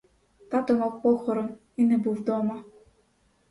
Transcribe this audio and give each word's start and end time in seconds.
Тато 0.51 0.73
мав 0.77 1.01
похорон 1.01 1.49
і 1.75 1.85
не 1.85 1.97
був 1.97 2.23
дома. 2.25 2.63